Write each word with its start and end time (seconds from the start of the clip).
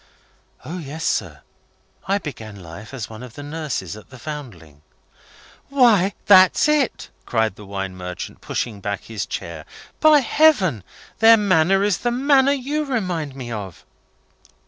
"O 0.65 0.79
yes, 0.79 1.05
sir. 1.05 1.43
I 2.07 2.17
began 2.17 2.55
life 2.55 2.91
as 2.91 3.07
one 3.07 3.21
of 3.21 3.35
the 3.35 3.43
nurses 3.43 3.95
at 3.95 4.09
the 4.09 4.17
Foundling." 4.17 4.81
"Why, 5.69 6.15
that's 6.25 6.67
it!" 6.67 7.11
cried 7.27 7.55
the 7.55 7.67
wine 7.67 7.95
merchant, 7.95 8.41
pushing 8.41 8.81
back 8.81 9.03
his 9.03 9.27
chair. 9.27 9.63
"By 9.99 10.21
heaven! 10.21 10.83
Their 11.19 11.37
manner 11.37 11.83
is 11.83 11.99
the 11.99 12.09
manner 12.09 12.51
you 12.51 12.83
remind 12.83 13.35
me 13.35 13.51
of!" 13.51 13.85